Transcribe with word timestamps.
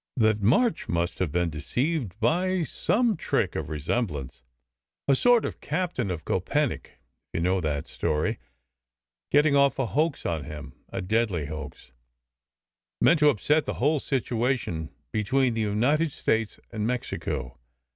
That 0.17 0.41
March 0.41 0.89
must 0.89 1.19
have 1.19 1.31
been 1.31 1.51
deceived 1.51 2.19
by 2.19 2.63
some 2.63 3.15
trick 3.15 3.55
of 3.55 3.69
resemblance 3.69 4.41
a 5.07 5.13
sort 5.15 5.45
of 5.45 5.61
Captain 5.61 6.09
of 6.09 6.25
Kopenick 6.25 6.87
(if 6.87 6.93
you 7.33 7.41
know 7.41 7.61
that 7.61 7.87
story); 7.87 8.39
getting 9.29 9.55
off 9.55 9.77
a 9.77 9.85
hoax 9.85 10.25
on 10.25 10.45
him, 10.45 10.73
a 10.89 11.03
deadly 11.03 11.45
hoax, 11.45 11.91
meant 12.99 13.19
to 13.19 13.29
upset 13.29 13.67
the 13.67 13.75
whole 13.75 13.99
situ 13.99 14.43
ation 14.47 14.89
between 15.11 15.53
the 15.53 15.61
United 15.61 16.11
States 16.11 16.59
and 16.71 16.87
Mexico. 16.87 17.59